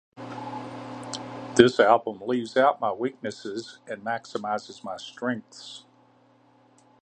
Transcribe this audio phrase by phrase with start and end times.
[1.55, 5.85] This album leaves out my weaknesses and maximizes my strengths.